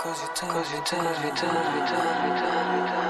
Cause 0.00 0.22
you 0.22 0.28
turn, 0.34 0.48
cause 0.48 0.72
you 0.72 0.80
turn, 0.80 1.04
you 1.04 1.30
turn, 1.36 1.54
you 1.54 1.86
turn, 1.86 2.24
you 2.24 2.38
turn, 2.40 3.04
you 3.04 3.09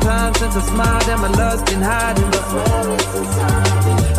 time 0.00 0.34
since 0.34 0.56
I 0.56 0.62
smiled 0.72 1.08
and 1.12 1.20
my 1.20 1.28
love's 1.40 1.62
been 1.70 1.82
hiding. 1.82 2.30
But 2.30 2.46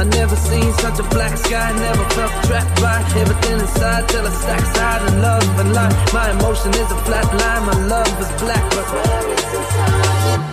I 0.01 0.03
never 0.03 0.35
seen 0.35 0.71
such 0.73 0.99
a 0.99 1.03
black 1.15 1.37
sky, 1.37 1.71
never 1.87 2.05
felt 2.15 2.33
trapped 2.45 2.81
by 2.81 2.97
everything 3.21 3.59
inside 3.59 4.07
till 4.09 4.25
I 4.25 4.31
stack 4.41 4.65
side 4.75 5.01
in 5.09 5.21
love 5.21 5.59
and 5.61 5.73
life. 5.73 6.13
My 6.13 6.31
emotion 6.31 6.71
is 6.81 6.91
a 6.91 6.99
flat 7.05 7.27
line, 7.41 7.63
my 7.71 7.77
love 7.93 8.13
is 8.23 8.31
black, 8.41 8.63
but 8.75 10.48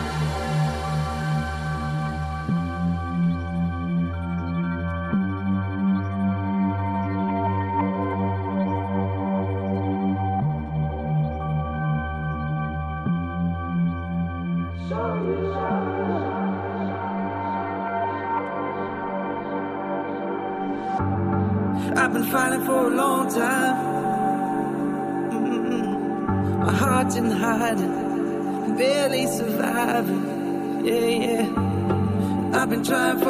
yeah. 32.88 33.25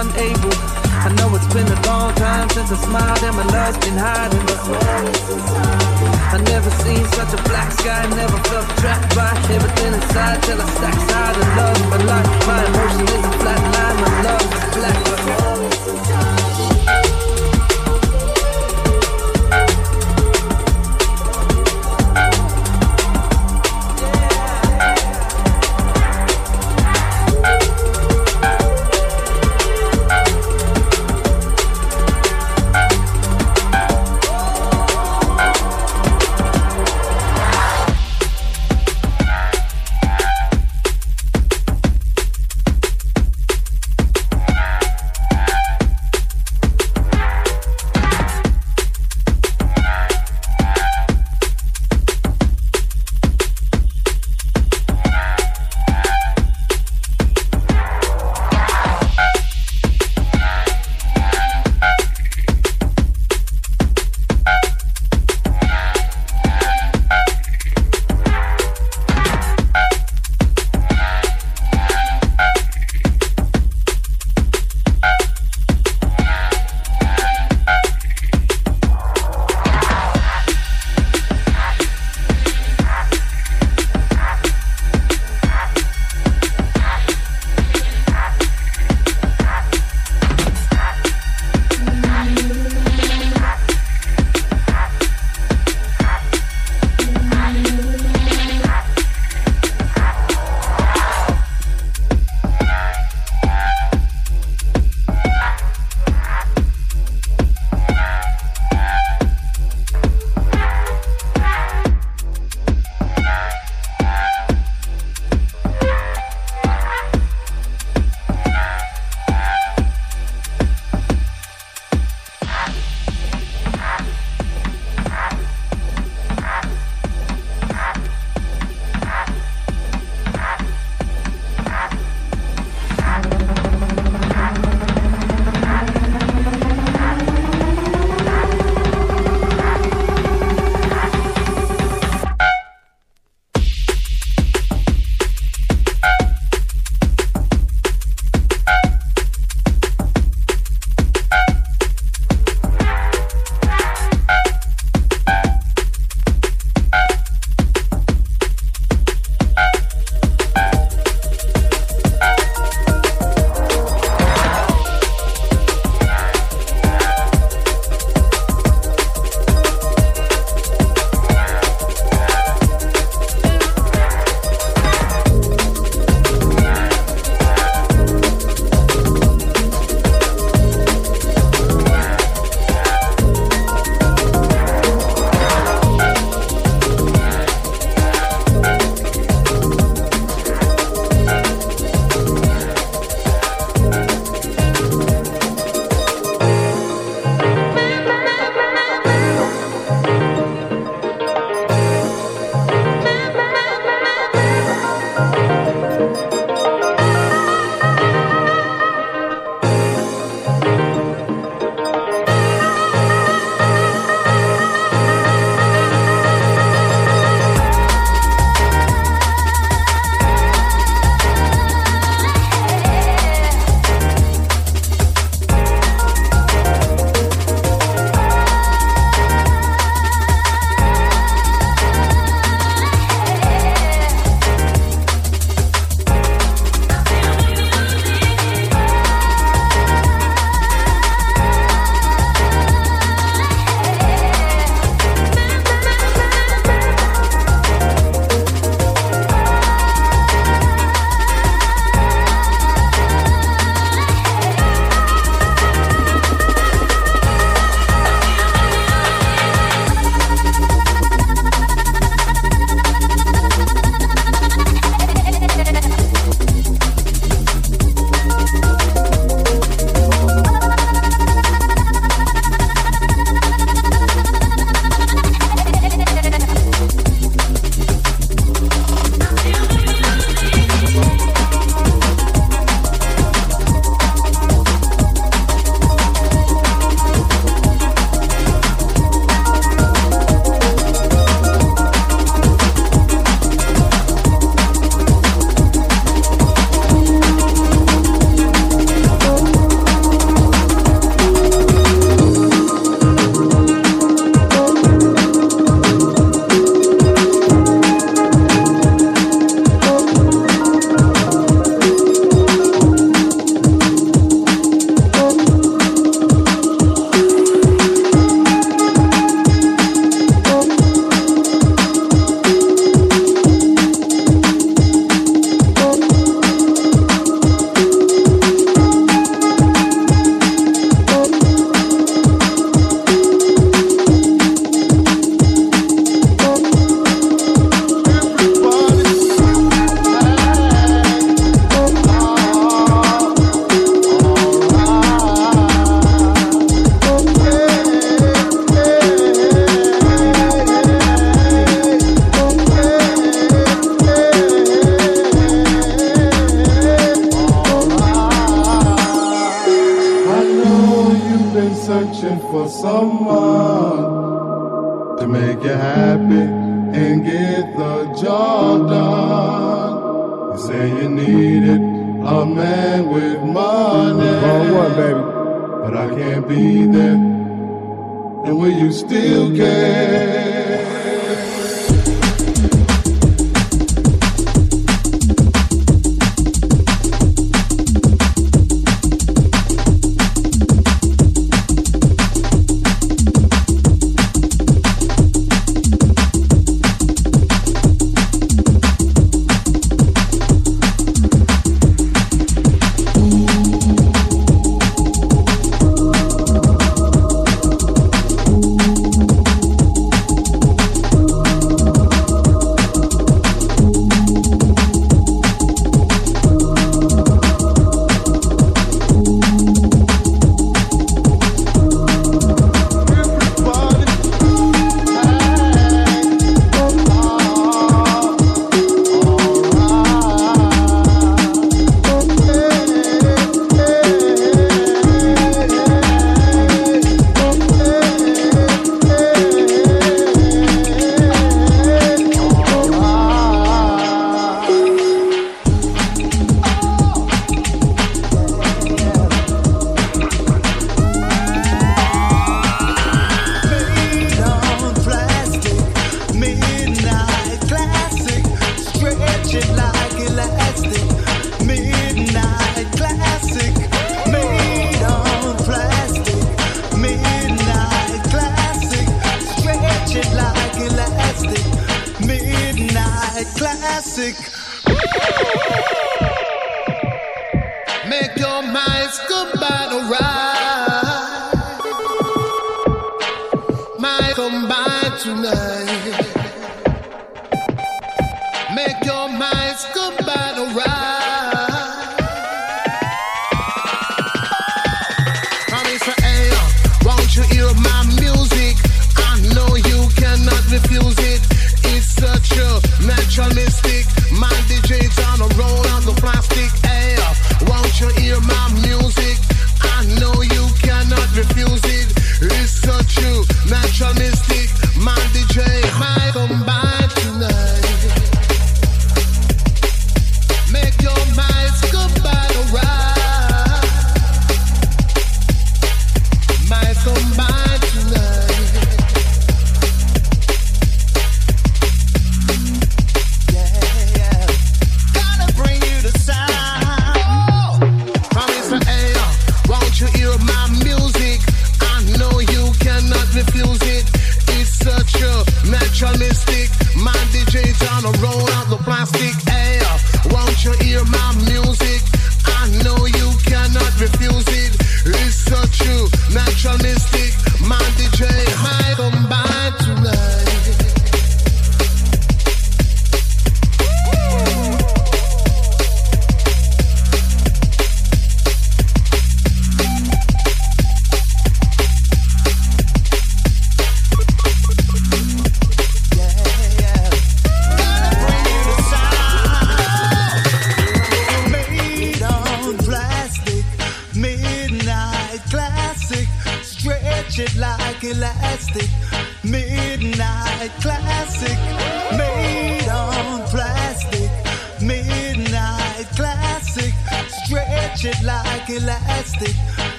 Unable. 0.00 0.54
I 1.06 1.10
know 1.18 1.34
it's 1.34 1.52
been 1.52 1.66
a 1.66 1.80
long 1.86 2.14
time 2.14 2.48
since 2.50 2.70
I 2.70 2.76
smiled 2.86 3.22
and 3.22 3.34
my 3.34 3.46
love's 3.50 3.78
been 3.78 3.98
hiding. 3.98 4.44
But 4.46 4.60
I 6.34 6.38
never 6.44 6.70
seen 6.82 7.04
such 7.18 7.32
a 7.34 7.40
black 7.48 7.72
sky, 7.72 8.06
never 8.14 8.38
felt 8.48 8.68
trapped 8.78 9.14
by 9.16 9.30
everything 9.50 9.94
inside 9.94 10.42
till 10.42 10.60
I 10.60 10.66
stack 10.76 10.98
side 11.10 11.36
of 11.42 11.48
love. 11.58 11.90
But 11.90 12.02
like 12.04 12.28
my 12.46 12.60
emotion 12.68 13.06
is 13.16 13.24
a 13.26 13.32
flat 13.42 13.62
line, 13.74 13.96
my 14.02 14.22
love 14.22 14.54
is 14.54 14.76
black. 14.76 15.07